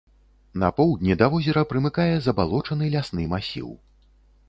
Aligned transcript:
На 0.63 0.69
поўдні 0.77 1.17
да 1.21 1.27
возера 1.35 1.65
прымыкае 1.73 2.09
забалочаны 2.31 2.91
лясны 2.97 3.31
масіў. 3.37 3.69